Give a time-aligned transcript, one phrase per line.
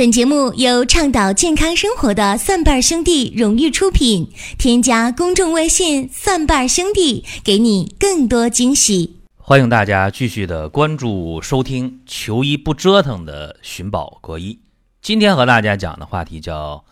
[0.00, 4.32] 本节目由倡导健康生活的蒜瓣兄弟荣誉出品。
[4.56, 9.20] 添加公众微信“蒜瓣兄弟”，给你更多惊喜。
[9.36, 14.58] 欢迎大家继续的关注收听“求医不折腾”的寻宝国医。
[15.02, 16.82] 今天和大家讲的话题叫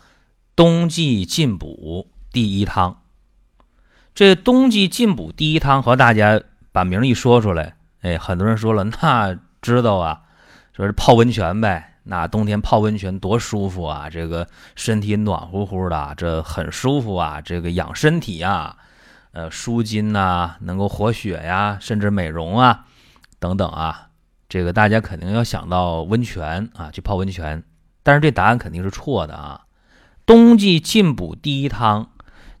[0.55, 3.01] 冬季进补第一汤。
[4.13, 6.39] 这冬季进补第一汤和大家
[6.71, 10.21] 把名一说出来，哎，很多人说了，那知道啊，
[10.77, 11.88] 说是泡温泉呗。
[12.09, 14.09] 那冬天泡温泉多舒服啊！
[14.09, 17.39] 这个身体暖乎乎的，这很舒服啊！
[17.39, 18.75] 这个养身体呀，
[19.31, 22.85] 呃，舒筋呐，能够活血呀，甚至美容啊，
[23.37, 24.07] 等等啊。
[24.49, 27.63] 这个大家肯定要想到温泉啊，去泡温泉。
[28.01, 29.61] 但是这答案肯定是错的啊！
[30.25, 32.07] 冬季进补第一汤，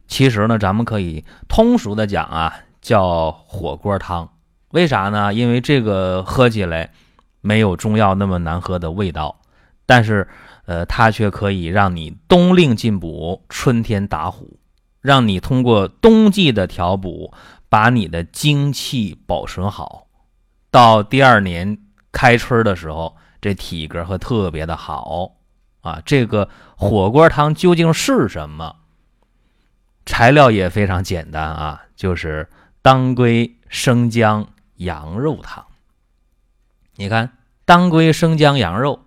[0.07, 4.29] 其实呢，咱们可以通俗的讲啊，叫火锅汤。
[4.69, 5.33] 为啥呢？
[5.33, 6.91] 因为这个喝起来
[7.41, 9.38] 没有中药那么难喝的味道。
[9.89, 10.27] 但是，
[10.67, 14.59] 呃，它却可以让你冬令进补，春天打虎，
[15.01, 17.33] 让你通过冬季的调补，
[17.69, 20.05] 把你的精气保存好，
[20.69, 21.79] 到第二年
[22.11, 25.31] 开春的时候，这体格会特别的好
[25.81, 25.99] 啊！
[26.05, 28.75] 这个火锅汤究竟是什么？
[30.05, 32.47] 材料也非常简单啊，就是
[32.83, 35.65] 当归生姜羊肉汤。
[36.97, 37.31] 你看，
[37.65, 38.99] 当归生姜羊肉。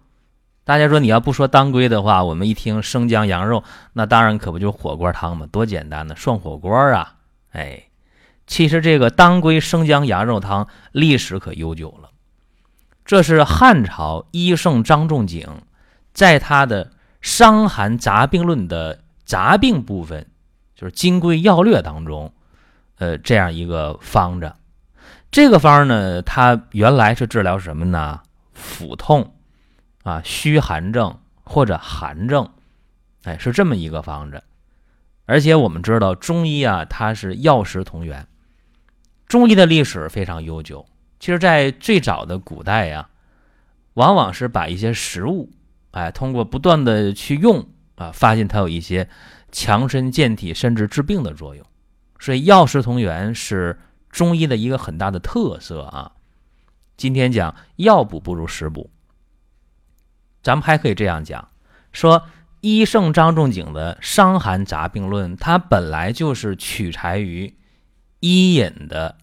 [0.65, 5.47] 大家说你要不说当归的话，我们一听生姜羊肉，那当然可不就是火锅汤吗？
[5.51, 7.17] 多简单呢涮火锅啊！
[7.51, 7.89] 哎，
[8.47, 12.11] 其实这个当归生姜羊肉汤历史可悠久了，
[13.05, 15.63] 这是汉朝医圣张仲景
[16.13, 16.85] 在他的
[17.21, 20.29] 《伤寒杂病论》的杂病部分，
[20.77, 22.33] 就是《金匮要略》当中，
[22.99, 24.53] 呃，这样一个方子。
[25.33, 28.21] 这个方呢，它原来是治疗什么呢？
[28.53, 29.35] 腹痛。
[30.03, 32.49] 啊，虚寒症或者寒症，
[33.25, 34.43] 哎，是这么一个方子。
[35.25, 38.27] 而且我们知道中医啊，它是药食同源。
[39.27, 40.85] 中医的历史非常悠久。
[41.21, 43.09] 其实，在最早的古代呀，
[43.95, 45.51] 往往是把一些食物，
[45.93, 49.09] 哎，通过不断的去用啊，发现它有一些
[49.53, 51.65] 强身健体甚至治病的作用。
[52.19, 53.79] 所以，药食同源是
[54.11, 56.13] 中医的一个很大的特色啊。
[56.97, 58.91] 今天讲药补不如食补。
[60.43, 61.49] 咱们还可以这样讲，
[61.93, 62.25] 说
[62.61, 67.55] 医圣张仲景的《伤寒杂病论》，它本来就是取材于
[68.21, 69.17] 伊尹的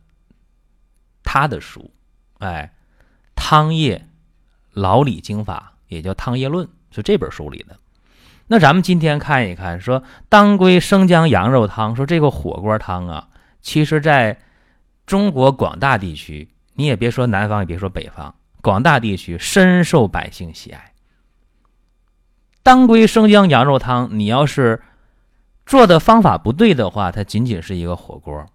[1.24, 1.92] 他的书，
[2.40, 2.72] 哎，
[3.36, 4.08] 《汤液
[4.72, 7.78] 老李经法》，也叫《汤液论》，是这本书里的。
[8.48, 13.28] 那咱们今天看一看，说当归生姜羊肉汤，说这个火锅汤啊，
[13.62, 14.40] 其实在
[15.06, 20.94] 中国广大地区，你也别说南方，也别说北方，广大地区深受百姓喜爱。
[22.64, 24.82] 当归生姜羊肉汤，你要是
[25.66, 28.46] 做的方法不对的话，它仅仅是一个火锅；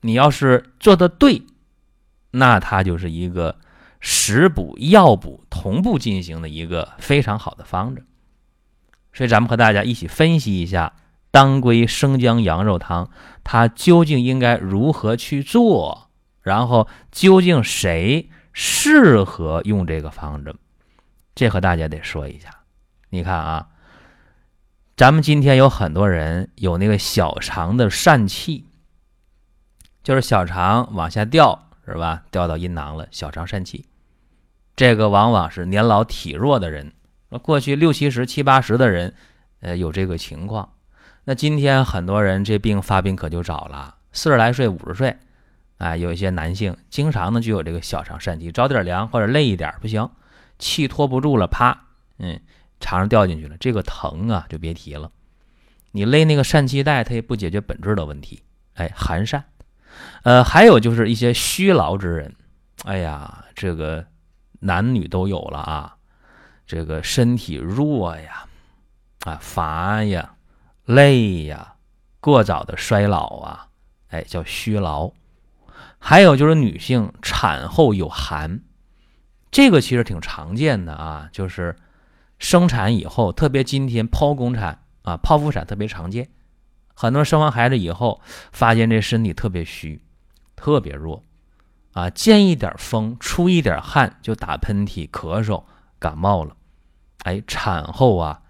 [0.00, 1.42] 你要是做的对，
[2.32, 3.56] 那它就是一个
[4.00, 8.04] 食补药补同步进行的一个非常好的方子。
[9.12, 10.94] 所以，咱们和大家一起分析一下
[11.32, 13.10] 当归生姜羊肉汤，
[13.42, 16.08] 它究竟应该如何去做，
[16.42, 20.54] 然后究竟谁适合用这个方子，
[21.34, 22.50] 这和大家得说一下。
[23.12, 23.68] 你看啊，
[24.96, 28.66] 咱们今天有很多人有那个小肠的疝气，
[30.04, 32.22] 就是小肠往下掉，是吧？
[32.30, 33.86] 掉到阴囊了，小肠疝气。
[34.76, 36.92] 这个往往是年老体弱的人，
[37.42, 39.12] 过去六七十、七八十的人，
[39.58, 40.74] 呃，有这个情况。
[41.24, 45.16] 那今天很多人这病发病可就早了，四十来岁、五十岁，
[45.78, 50.08] 哎，有一些男性经常呢就有这个小肠疝气，着点凉或者累一点不行，
[50.60, 51.86] 气拖不住了，啪，
[52.18, 52.40] 嗯。
[52.80, 55.12] 肠上掉进去了，这个疼啊，就别提了。
[55.92, 58.42] 你勒那个疝气带，它也不解决本质的问题。
[58.74, 59.42] 哎，寒疝。
[60.22, 62.34] 呃，还有就是一些虚劳之人，
[62.84, 64.06] 哎呀，这个
[64.60, 65.96] 男女都有了啊。
[66.66, 68.46] 这个身体弱呀，
[69.24, 70.34] 啊乏呀，
[70.84, 71.74] 累呀，
[72.20, 73.66] 过早的衰老啊，
[74.08, 75.12] 哎，叫虚劳。
[75.98, 78.60] 还有就是女性产后有寒，
[79.50, 81.76] 这个其实挺常见的啊，就是。
[82.40, 86.28] 生产以后，特别今天剖宫产啊，剖腹产特别常见。
[86.94, 88.20] 很多人生完孩子以后，
[88.50, 90.00] 发现这身体特别虚，
[90.56, 91.22] 特别弱，
[91.92, 95.62] 啊，见一点风，出一点汗就打喷嚏、咳嗽、
[95.98, 96.56] 感冒了。
[97.24, 98.40] 哎，产后啊，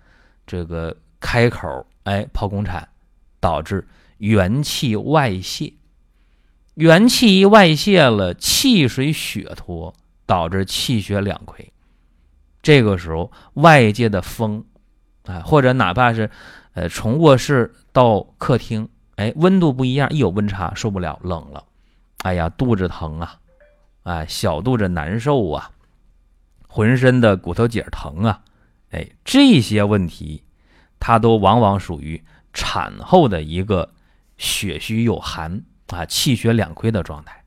[0.47, 2.89] 这个开口，哎，剖宫产，
[3.41, 3.87] 导致
[4.19, 5.73] 元气外泄，
[6.75, 9.93] 元气一外泄了，气水血脱，
[10.27, 11.73] 导致气血两亏。
[12.63, 14.65] 这个时候外界的风，
[15.25, 16.31] 啊，或者哪怕是，
[16.75, 21.65] 呃，从卧室到客厅，哎，温度不一样，一有温差受不了，冷了，
[22.19, 23.39] 哎呀，肚子疼啊，
[24.03, 25.71] 哎，小肚子难受啊，
[26.69, 28.43] 浑身的骨头节疼啊，
[28.91, 30.43] 哎，这些问题，
[30.99, 32.23] 它都往往属于
[32.53, 33.89] 产后的一个
[34.37, 37.43] 血虚有寒啊，气血两亏的状态。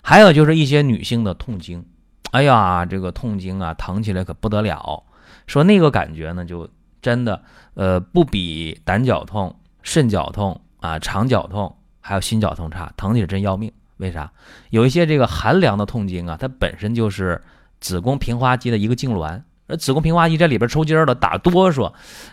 [0.00, 1.84] 还有就是一些女性的痛经。
[2.30, 5.04] 哎呀，这个痛经啊，疼起来可不得了。
[5.46, 6.68] 说那个感觉呢，就
[7.00, 7.42] 真的，
[7.74, 13.72] 呃，不比胆绞痛、肾绞痛啊、肠绞痛还有心绞痛差，疼起来真要命。
[13.96, 14.30] 为啥？
[14.70, 17.42] 有一些这个寒凉的痛经啊，它本身就是
[17.80, 21.92] 子宫平滑肌的一个痉挛，而子宫平滑肌在里边抽筋了，打哆嗦，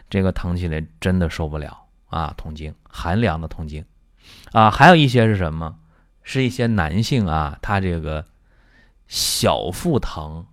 [0.10, 2.34] 这个疼起来真的受不了啊。
[2.36, 3.86] 痛经，寒凉的痛经
[4.52, 5.76] 啊，还有一些是什么？
[6.22, 8.26] 是一些男性啊，他这个。
[9.08, 10.46] 小腹疼，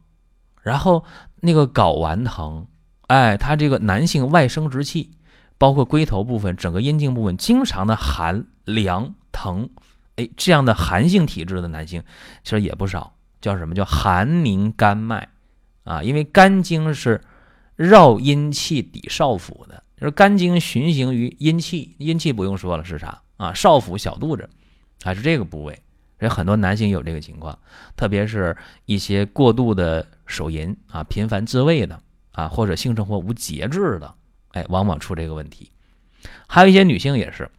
[0.62, 1.04] 然后
[1.40, 2.66] 那个睾丸疼，
[3.08, 5.10] 哎，他这个男性外生殖器，
[5.58, 9.70] 包括龟头部分、整个阴茎部分，经常的寒凉疼，
[10.16, 12.02] 哎，这样的寒性体质的男性
[12.44, 13.14] 其实也不少。
[13.40, 15.28] 叫什么叫寒凝肝脉
[15.82, 16.00] 啊？
[16.00, 17.20] 因为肝经是
[17.74, 23.52] 绕阴气抵少腹的，就是肝经循行于阴气，阴气不用说了是啥啊？
[23.52, 24.48] 少腹小肚子
[25.02, 25.82] 还是这个部位。
[26.26, 27.58] 有很多男性有这个情况，
[27.96, 32.00] 特别是一些过度的手淫啊、频繁自慰的
[32.32, 34.14] 啊，或者性生活无节制的，
[34.52, 35.70] 哎，往往出这个问题。
[36.46, 37.50] 还有一些女性也是，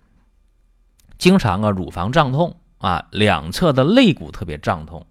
[1.17, 5.05] 经常啊乳房胀痛啊，两侧的肋骨特别胀痛，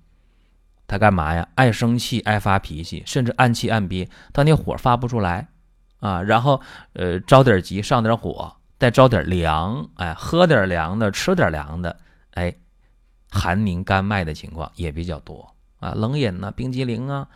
[0.86, 1.46] 她干嘛呀？
[1.54, 5.48] 爱生气、爱发脾气，甚至暗气暗憋，她那火发不出来
[6.00, 6.60] 啊，然后
[6.94, 11.98] 呃着点急上点火，再着点凉，哎，喝点凉的，吃点凉的，
[12.30, 12.54] 哎。
[13.32, 17.26] 寒凝肝脉的情况也比较多啊，冷饮呢，冰激凌啊，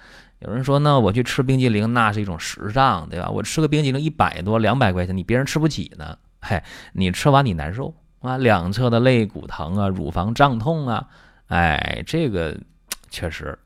[0.40, 3.30] 有人说呢，我去吃冰激凌那是一种时尚，对吧？
[3.30, 6.62] 我吃个冰激凌一百多、两百块钱，你别人吃不起呢，嘿，
[6.92, 11.08] 你吃完你难受啊，两侧的肋骨疼啊，乳房胀痛啊，
[11.46, 12.56] 哎，这个
[13.08, 13.58] 确实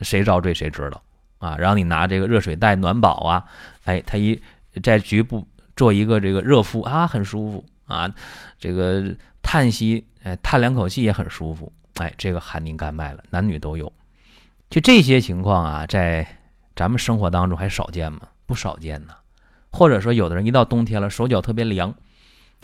[0.00, 1.02] 谁遭罪谁知道
[1.38, 1.56] 啊。
[1.58, 3.44] 然后你拿这个热水袋暖宝啊，
[3.84, 4.40] 哎，他一
[4.82, 8.08] 在局部做一个这个热敷啊，很舒服啊，
[8.58, 10.06] 这个叹息。
[10.22, 11.72] 哎，叹两口气也很舒服。
[11.96, 13.92] 哎，这个寒凝肝脉了，男女都有。
[14.70, 16.26] 就这些情况啊，在
[16.76, 18.20] 咱们生活当中还少见吗？
[18.46, 19.14] 不少见呢。
[19.70, 21.92] 或者说，有的人一到冬天了，手脚特别凉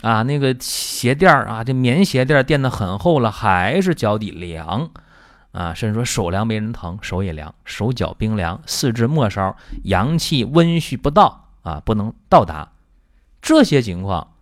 [0.01, 4.89] 啊，那个鞋垫儿啊，这棉鞋垫垫的很厚了，还是脚底凉
[5.51, 5.73] 啊。
[5.73, 12.71] 甚至说手凉没人疼，手也凉，手脚冰凉，四肢末梢阳气温煦不到啊，不能到达。
[13.41, 14.35] 这些情况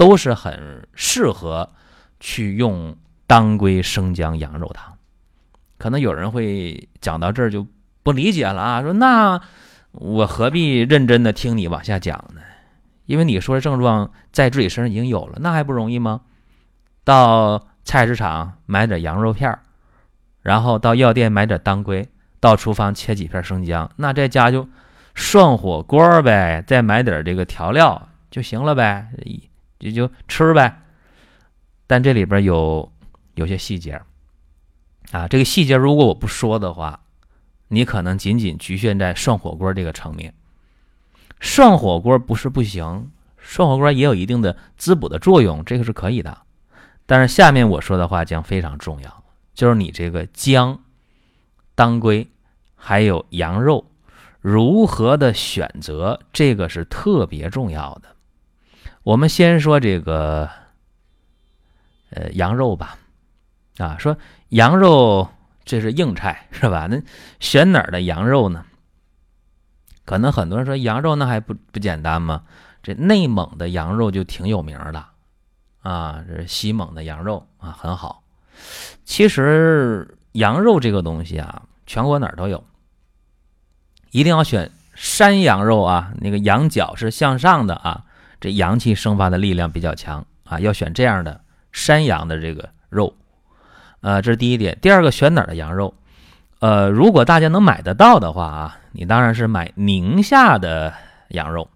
[0.00, 1.68] 都是很适合。
[2.22, 2.94] 去用
[3.26, 4.92] 当归生姜羊肉汤，
[5.78, 7.66] 可能有人会讲到这儿就
[8.02, 9.40] 不理解了啊，说那
[9.92, 12.42] 我何必认真的听你往下讲呢？
[13.06, 16.20] 因为你说的症状在自己身上已经有了，那还不容易吗？
[17.04, 19.60] 到菜市场买点羊肉片儿，
[20.42, 22.06] 然后到药店买点当归，
[22.38, 24.68] 到厨房切几片生姜，那在家就
[25.14, 29.08] 涮火锅呗，再买点这个调料就行了呗，
[29.80, 30.82] 也就吃呗。
[31.86, 32.90] 但这里边有
[33.34, 34.00] 有些细节
[35.10, 37.00] 啊，这个细节如果我不说的话，
[37.68, 40.32] 你可能仅仅局限在涮火锅这个层面。
[41.40, 46.38] 涮火锅不是不行，涮火锅也有一定的滋补的作用，这个是可以的。
[47.06, 50.78] 但是下面我说的话将非常重要，就是你这个姜、
[51.74, 52.30] 当归
[52.76, 53.84] 还有羊肉
[54.40, 58.14] 如何的选择，这个是特别重要的。
[59.02, 60.50] 我们先说这个。
[62.12, 62.98] 呃，羊肉吧，
[63.78, 65.28] 啊，说羊肉
[65.64, 66.88] 这是硬菜 是吧？
[66.90, 67.00] 那
[67.38, 68.66] 选哪儿的羊肉呢？
[70.04, 72.42] 可能很多人说羊肉那还不不简单吗？
[72.82, 75.06] 这内蒙的羊肉就挺有名的，
[75.82, 78.24] 啊，这西蒙的羊肉啊，很好。
[79.04, 82.64] 其实羊肉这个东西啊，全国哪儿都有，
[84.10, 88.04] 一定要选山羊肉啊，那个羊角是向上的啊，
[88.40, 91.40] 这阳气生发的力量比较强啊，要选这样的。
[91.72, 93.16] 山羊的这个肉，
[94.00, 94.76] 呃，这是第一点。
[94.82, 95.94] 第二个，选哪儿的羊肉？
[96.58, 100.92] 呃，如果大家能买得到的话啊，你当然是买宁夏的
[101.28, 101.70] 羊肉，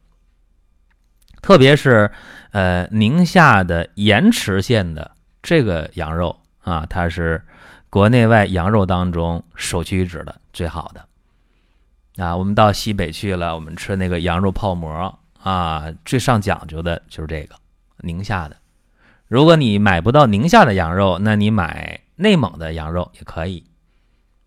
[1.43, 2.11] 特别是
[2.51, 5.13] 呃宁夏的盐池县的
[5.45, 7.41] 这个羊肉啊，它是
[7.89, 12.25] 国内外羊肉当中首屈一指的最好的。
[12.25, 17.55] 啊，我们到西北去了，我们吃那个羊肉泡馍啊，最上讲究的就是这个
[17.99, 18.57] 宁夏的。
[19.29, 23.63] 如果你买不到宁夏的羊肉，那你买内蒙的羊肉也可以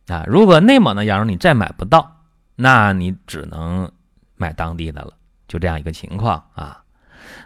[0.08, 0.24] 啊。
[0.28, 2.24] 如果内蒙的羊肉你再买不到
[2.56, 3.92] 那你只能
[4.38, 5.14] 买当地的了，
[5.48, 6.84] 就这样一个情况啊。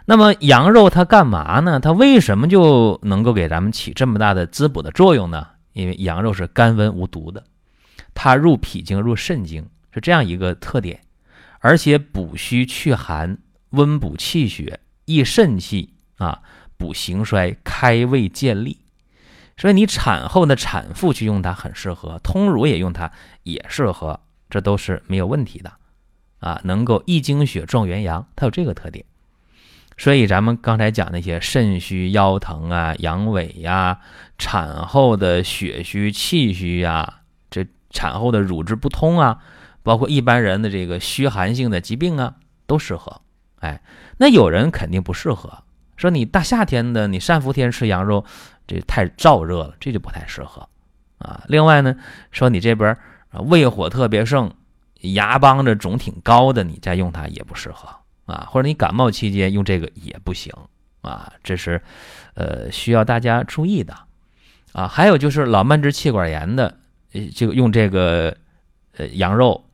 [0.06, 1.78] 那么羊肉它干嘛呢？
[1.78, 5.46] 它为什么就能够给咱们起这么大的滋补的作用呢？
[5.74, 7.44] 因为羊肉是甘温无毒的，
[8.14, 11.00] 它入脾经、入肾经是这样一个特点，
[11.62, 13.38] 而且补虚祛寒、
[13.70, 16.42] 温补气血、益肾气啊，
[16.76, 18.78] 补形衰、开胃健力。
[19.56, 23.12] 所以你产后的产妇去用它很适合，通乳也用它
[23.44, 24.18] 也适合，
[24.50, 25.72] 这都是没有问题的
[26.40, 29.04] 啊，能够益精血、壮元阳，它有这个特点。
[29.96, 34.00] 所以咱们刚才讲那些肾虚、腰疼啊、阳痿呀、
[34.36, 39.38] 产后的血虚、气虚呀，这产后的乳汁不通啊，
[39.82, 42.34] 包括一般人的这个虚寒性的疾病啊，
[42.66, 43.20] 都适合。
[43.60, 43.80] 哎，
[44.18, 45.62] 那有人肯定不适合，
[45.96, 48.24] 说你大夏天的，你三伏天吃羊肉，
[48.66, 50.68] 这太燥热了，这就不太适合
[51.18, 51.44] 啊。
[51.46, 51.96] 另外呢，
[52.30, 52.96] 说你这边
[53.46, 54.50] 胃火特别盛，
[55.00, 57.88] 牙帮着肿挺高的，你再用它也不适合。
[58.24, 60.52] 啊，或者你感冒期间用这个也不行
[61.00, 61.82] 啊，这是，
[62.34, 63.92] 呃，需要大家注意的
[64.72, 64.86] 啊。
[64.86, 66.78] 还有就是老慢支、气管炎的，
[67.34, 68.34] 就用这个
[68.96, 69.64] 呃羊肉，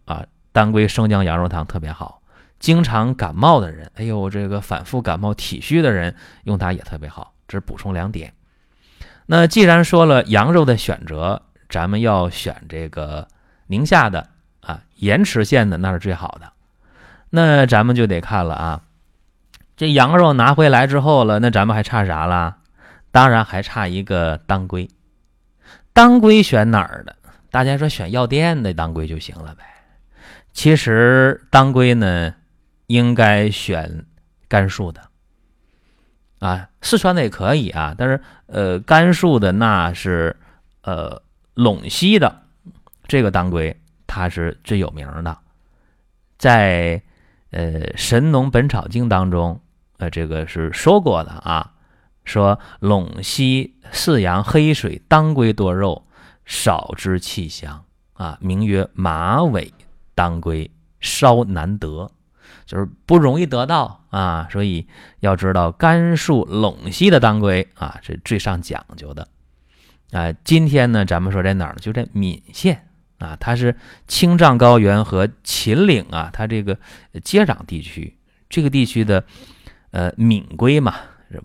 [0.59, 2.21] 当归生姜羊肉汤特别好。
[2.59, 7.33] 经常感冒的人，哎呦，这个反复感冒、体虚的人用它也特别好。
[7.47, 8.33] 这是补充两点。
[9.27, 13.29] 那既然说了羊肉的选择，咱们要选这个
[13.69, 16.53] 宁夏的啊，盐池县的那是最好的。
[17.31, 18.83] 那咱们就得看了啊，
[19.77, 22.57] 这羊肉拿回来之后了，那咱们还差啥了？
[23.13, 24.89] 当然还差一个当归。
[25.93, 27.15] 当归选哪儿的？
[27.49, 29.63] 大家说选药店的当归就行了呗。
[30.53, 32.35] 其实当归呢，
[32.87, 34.07] 应该选
[34.49, 35.03] 甘肃的
[36.39, 40.37] 啊，四川的也可以啊，但是呃，甘肃的那是
[40.83, 41.23] 呃
[41.55, 42.43] 陇西的
[43.07, 45.39] 这个当归，它是最有名的，
[46.39, 47.03] 在。
[47.51, 49.59] 呃，《神农本草经》当中，
[49.97, 51.73] 呃，这个是说过的啊，
[52.27, 56.07] 说陇西四阳黑水当归多肉，
[56.45, 59.73] 少之气香啊，名曰马尾
[60.19, 62.11] 当归，稍难得，
[62.67, 64.85] 就是不容易得到啊，所以
[65.21, 69.29] 要知道甘肃陇西的当归啊，是最上讲究的
[70.11, 70.33] 啊。
[70.43, 71.77] 今天呢，咱们说在哪儿？
[71.77, 72.85] 就在岷县。
[73.19, 73.77] 啊，它是
[74.09, 76.77] 青藏高原和秦岭啊，它这个
[77.23, 78.17] 接壤地区，
[78.49, 79.25] 这个地区的
[79.91, 80.95] 呃岷归嘛，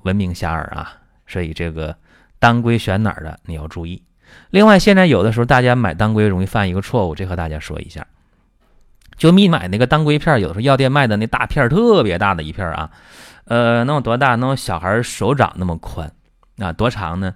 [0.03, 1.01] 闻名遐迩啊。
[1.27, 1.95] 所以这个
[2.39, 4.01] 当归选哪儿的你要注意。
[4.51, 8.05] 另外，现在有的时候大家买当归容易犯一个错误，这和大家说一下，
[9.17, 12.89] 就你买那个当归片，有的时候药店卖的那大片特别大的一片啊，
[13.45, 14.35] 呃，能有多大？
[14.35, 16.11] 能有小孩手掌那么宽
[16.57, 16.71] 啊？
[16.73, 17.33] 多长呢？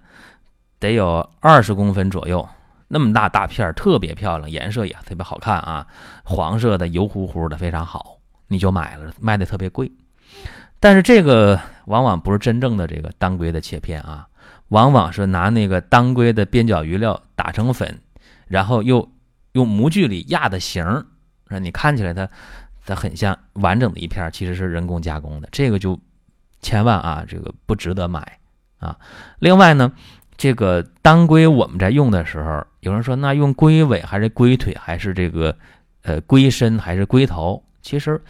[0.80, 2.48] 得有二十公分左右。
[2.90, 5.86] 那么大大片儿特别漂亮，颜色也特别好看啊，
[6.24, 8.18] 黄色的油乎乎的非常好，
[8.48, 9.92] 你就买了，卖的特别贵。
[10.80, 14.26] 但是这个往往不是真正的这个当归的切片啊，
[14.70, 18.00] 往往是拿那个当归的边角余料打成粉，
[18.48, 19.12] 然后又
[19.52, 20.86] 用模具里压的形，
[21.48, 22.30] 让你看起来它
[22.86, 26.00] 它很像完整的一片，其实是人工加工的，这个就
[26.62, 28.40] 千万啊，这个不值得买
[28.80, 28.98] 啊。
[29.40, 29.92] 另外呢。
[30.40, 35.58] 这个当归我们在用的时候，有人说那用龟尾还是龟腿还是这个
[36.04, 37.64] 呃龟身还是龟头？
[37.82, 38.22] 其实，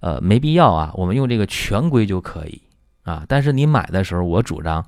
[0.00, 2.60] 呃没必要啊，我们用这个全龟就可以
[3.04, 3.24] 啊。
[3.28, 4.84] 但是你买的时候，我主张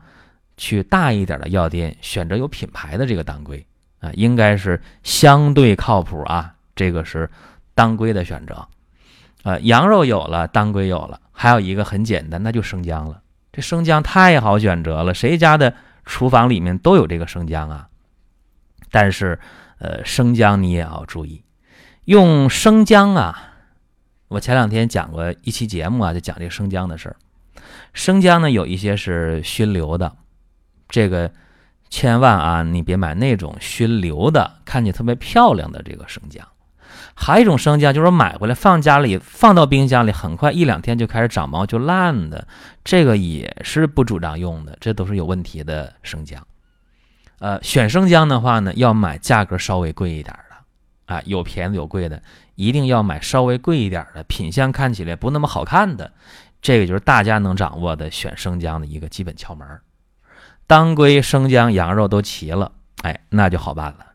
[0.56, 3.64] 去大一点的药店选择有品牌的这个当归
[4.00, 6.52] 啊，应该是相对靠谱啊。
[6.74, 7.30] 这个是
[7.74, 8.66] 当归的选择
[9.42, 9.58] 啊。
[9.60, 13.20] 羊肉有了，当归有了，还有一个很简单，那就生姜了。
[13.52, 15.74] 这生姜太好选择了，谁家的？
[16.06, 17.88] 厨房里面都有这个生姜啊，
[18.90, 19.40] 但是，
[19.78, 21.42] 呃，生姜你也要注意，
[22.04, 23.54] 用生姜啊。
[24.28, 27.16] 我前两天讲过一期节目啊，就讲这个生姜的事儿。
[27.94, 30.14] 生姜呢，有一些是熏硫的，
[30.90, 31.32] 这个
[31.88, 36.46] 千万啊，你别买那种熏硫的，看起来特别漂亮的这个生姜。
[37.16, 42.46] 还有一种生姜，就是买回来放家里，放到冰箱里，很快一两天就开始长毛就烂的，
[42.82, 46.44] 这个也是不主张用的，这都是有问题的生姜。
[47.38, 52.20] 呃，选生姜的话呢，要买价格稍微贵一点的，啊，有便宜有贵的，
[52.56, 56.12] 一定要买稍微贵一点的，品相看起来不那么好看的，
[56.60, 59.66] 这个就是大家能掌握的选生姜的一个基本窍门。
[60.66, 64.06] 当归、生姜、羊肉都齐了，哎，那就好办了。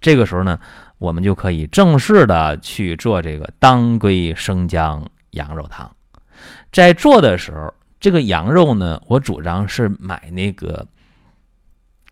[0.00, 0.58] 这个时候呢。
[1.02, 5.90] 我们就可以正式的去做这个当归生姜羊肉汤。
[6.70, 10.86] 在做的时候，这个羊肉呢，我主张是买那个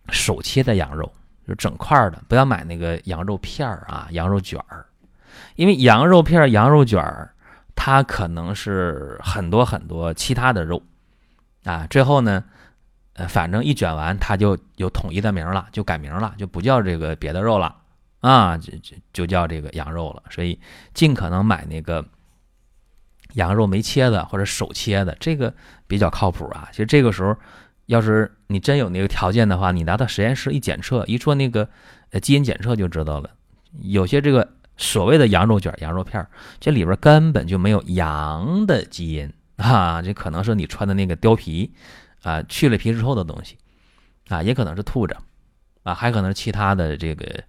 [0.09, 1.09] 手切的羊肉，
[1.47, 4.85] 就整块的，不要买那个羊肉片儿啊、羊肉卷儿。
[5.55, 7.33] 因为羊肉片、羊肉卷儿，
[7.75, 10.83] 它可能是很多很多其他的肉
[11.63, 11.87] 啊。
[11.89, 12.43] 最后呢，
[13.13, 17.73] 呃，反正一卷完，它就有统一的名了，就改名了，就不叫这个别的肉了
[18.21, 20.23] 啊，就就就叫这个羊肉了。
[20.31, 20.59] 所以
[20.93, 22.03] 尽可能买那个
[23.33, 25.53] 羊肉没切的或者手切的，这个
[25.87, 26.69] 比较靠谱啊。
[26.71, 27.35] 其实这个时候，
[27.87, 31.69] 要是你真有那个条件的话，你拿到实验室一检测，一做那个
[32.21, 33.29] 基因检测就知道了。
[33.81, 36.25] 有些这个所谓的羊肉卷、羊肉片，
[36.59, 40.01] 这里边根本就没有羊的基因啊！
[40.01, 41.71] 这可能是你穿的那个貂皮
[42.23, 43.57] 啊，去了皮之后的东西
[44.27, 45.15] 啊，也可能是兔子
[45.83, 47.43] 啊，还可能是其他的这个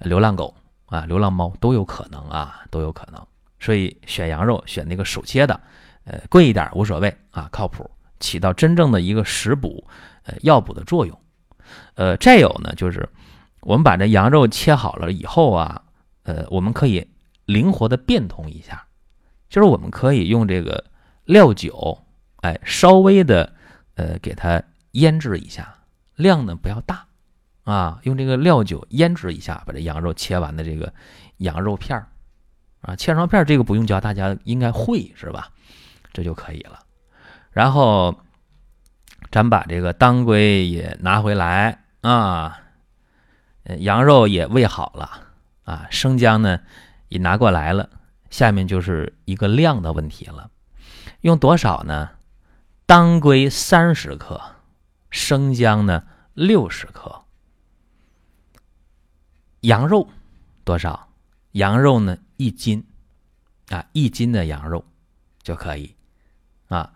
[0.00, 0.54] 流浪狗
[0.86, 3.26] 啊、流浪猫都有可能啊，都有可能。
[3.60, 5.60] 所以选羊肉选那个手切的，
[6.04, 7.90] 呃，贵一点无所谓啊，靠谱，
[8.20, 9.86] 起到真正的一个食补、
[10.24, 11.20] 呃药补的作用。
[11.94, 13.08] 呃，再有呢就是。
[13.62, 15.82] 我们把这羊肉切好了以后啊，
[16.22, 17.04] 呃，我们可以
[17.44, 18.86] 灵活的变通一下，
[19.50, 20.82] 就是我们可以用这个
[21.24, 21.98] 料酒，
[22.36, 23.52] 哎，稍微的
[23.96, 25.74] 呃给它腌制一下，
[26.14, 27.04] 量呢不要大
[27.68, 30.90] 啊，用这个料酒腌制一下，把这羊肉切完的这个
[31.36, 32.08] 羊肉片儿
[32.80, 35.50] 啊，切成片儿，这个不用教，大家应该会是吧？
[36.14, 36.78] 这就可以了。
[37.50, 38.18] 然后
[39.30, 42.58] 咱把这个当归也拿回来啊。
[43.80, 45.10] 羊肉也煨好了
[45.64, 46.58] 啊，生姜呢
[47.08, 47.90] 也拿过来了，
[48.30, 50.50] 下面就是一个量的问题了，
[51.20, 52.08] 用多少呢？
[52.86, 54.40] 当归三十克，
[55.10, 57.26] 生姜呢六十克，
[59.60, 60.08] 羊肉
[60.64, 61.08] 多少？
[61.52, 62.84] 羊肉呢一斤
[63.68, 64.84] 啊，一斤的羊肉
[65.42, 65.94] 就可以
[66.68, 66.92] 啊。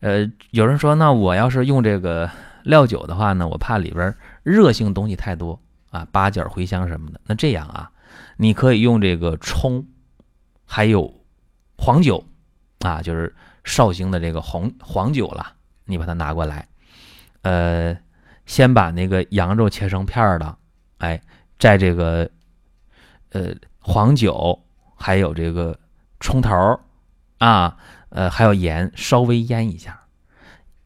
[0.00, 2.30] 呃，有人说，那我要是用这个
[2.62, 5.60] 料酒的话呢，我怕里边热性东西太多。
[5.90, 7.88] 啊，八角、茴香什么的，那这样啊，
[8.36, 9.86] 你可以用这个葱，
[10.64, 11.24] 还有
[11.78, 12.26] 黄酒，
[12.80, 13.32] 啊，就是
[13.62, 15.52] 绍兴的这个红黄酒了，
[15.84, 16.66] 你把它拿过来，
[17.42, 17.96] 呃，
[18.44, 20.58] 先把那个羊肉切成片儿的，
[20.98, 21.22] 哎，
[21.58, 22.28] 在这个
[23.30, 24.58] 呃黄酒
[24.96, 25.78] 还有这个
[26.20, 26.80] 葱头
[27.38, 27.76] 啊，
[28.08, 30.00] 呃，还有盐，稍微腌一下，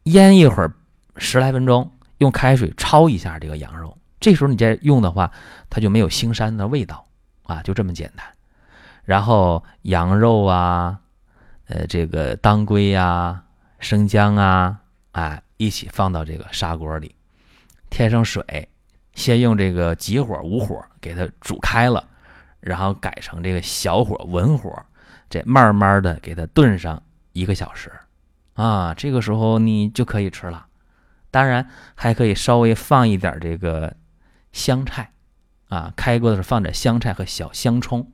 [0.03, 0.73] 腌一会儿
[1.17, 3.97] 十来分钟，用开水焯一下这个羊肉。
[4.19, 5.31] 这时候你再用的话，
[5.69, 7.07] 它就没有腥膻的味道
[7.43, 8.25] 啊，就这么简单。
[9.05, 10.99] 然后羊肉啊，
[11.67, 13.41] 呃，这个当归呀、
[13.79, 14.77] 生姜啊，
[15.13, 17.15] 哎，一起放到这个砂锅里，
[17.89, 18.67] 添上水，
[19.19, 22.03] 先用这个急火、无火给它煮开了，
[22.59, 24.73] 然后改成这个小火、文火，
[25.29, 27.03] 这慢慢的给它炖上
[27.33, 27.91] 一个小时，
[28.53, 30.65] 啊，这个时候你就可以吃了。
[31.29, 33.93] 当然还可以稍微放一点这个。
[34.51, 35.11] 香菜，
[35.67, 38.11] 啊，开锅的时候放点香菜和小香葱，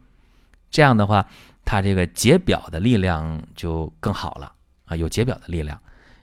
[0.69, 1.25] 这样的话，
[1.63, 4.51] 它这个解表的力量就更好了
[4.83, 5.79] 啊，有解表的力量，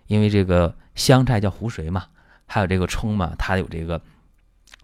[0.09, 2.05] 因为这个香菜叫胡荽嘛，
[2.45, 3.99] 还有这个葱嘛，它有这个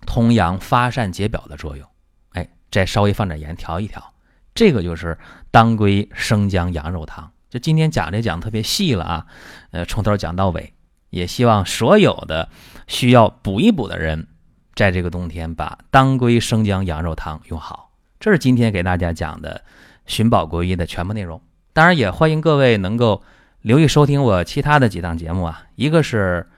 [0.07, 1.89] 通阳发散解表的作用。
[2.31, 4.13] 哎，再稍微放点盐调一调，
[4.55, 5.19] 这个就是
[5.51, 7.31] 当归生姜羊肉汤。
[7.51, 9.27] 就今天讲这讲特别细了啊，
[9.71, 10.75] 呃，从头讲到尾，
[11.11, 12.49] 也希望所有的
[12.87, 14.29] 需要补一补的人。
[14.75, 19.65] 在这个冬天，把当归生姜羊肉汤用好，这是今天给大家讲的
[20.07, 21.43] 寻宝国医的全部内容。
[21.73, 23.25] 当然，也欢迎各位能够
[23.63, 26.49] 留意收听我其他的几档节目啊，一个是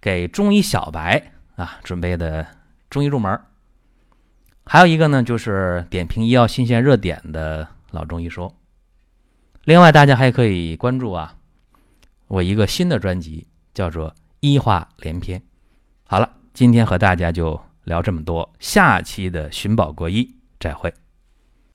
[0.00, 2.46] 给中医小白啊准备的
[2.90, 3.40] 中医入门，
[4.64, 8.54] 还有一个呢就是点评医药新鲜热点的老中医说。
[9.64, 11.36] 另外，大家还可以关注啊
[12.28, 15.42] 我一个新的专辑，叫做医话连篇。
[16.04, 16.28] 好了。
[16.54, 20.92] 今天和大家就聊这么多，下期的寻宝国医再会。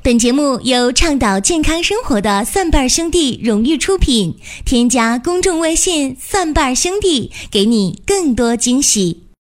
[0.04, 9.27] 本节目由倡导健康生活的蒜瓣兄弟荣誉出品，添加公众微信“蒜瓣兄弟”，给你更多惊喜。